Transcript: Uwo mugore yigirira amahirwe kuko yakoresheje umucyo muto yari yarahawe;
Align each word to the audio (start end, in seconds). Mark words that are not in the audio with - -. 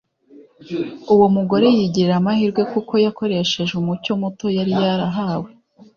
Uwo 1.13 1.25
mugore 1.35 1.67
yigirira 1.77 2.13
amahirwe 2.21 2.61
kuko 2.71 2.93
yakoresheje 3.05 3.73
umucyo 3.81 4.11
muto 4.21 4.45
yari 4.57 4.73
yarahawe; 4.83 5.49